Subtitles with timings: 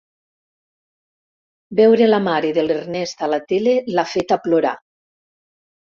[1.81, 4.77] Veure la mare de l'Ernest a la tele l'ha feta plorar.